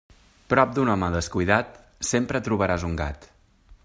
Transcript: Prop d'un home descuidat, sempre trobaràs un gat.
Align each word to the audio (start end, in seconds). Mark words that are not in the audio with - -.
Prop 0.53 0.71
d'un 0.77 0.91
home 0.93 1.09
descuidat, 1.15 1.77
sempre 2.13 2.41
trobaràs 2.49 2.87
un 2.91 2.97
gat. 3.03 3.29